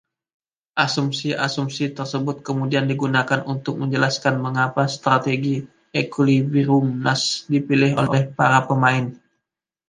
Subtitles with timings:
[0.85, 5.55] Asumsi-asumsi tersebut kemudian digunakan untuk menjelaskan mengapa strategi
[6.01, 9.05] ekuilibrium Nash dipilih oleh para pemain.